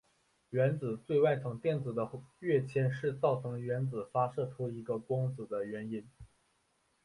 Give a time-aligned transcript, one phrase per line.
[0.49, 2.09] 原子最外层电子的
[2.39, 6.07] 跃迁是造成原子发射出一个光子的原因。